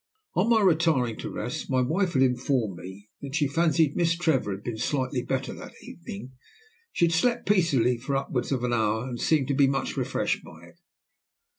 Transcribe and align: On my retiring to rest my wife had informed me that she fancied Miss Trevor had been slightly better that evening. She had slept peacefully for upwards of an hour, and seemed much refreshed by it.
On 0.33 0.49
my 0.49 0.61
retiring 0.63 1.15
to 1.17 1.29
rest 1.29 1.69
my 1.69 1.79
wife 1.81 2.13
had 2.13 2.23
informed 2.23 2.77
me 2.79 3.11
that 3.21 3.35
she 3.35 3.47
fancied 3.47 3.95
Miss 3.95 4.15
Trevor 4.17 4.49
had 4.53 4.63
been 4.63 4.79
slightly 4.79 5.21
better 5.21 5.53
that 5.53 5.75
evening. 5.83 6.31
She 6.91 7.05
had 7.05 7.11
slept 7.13 7.47
peacefully 7.47 7.99
for 7.99 8.15
upwards 8.17 8.51
of 8.51 8.63
an 8.63 8.73
hour, 8.73 9.07
and 9.07 9.19
seemed 9.21 9.55
much 9.69 9.95
refreshed 9.95 10.43
by 10.43 10.63
it. 10.69 10.79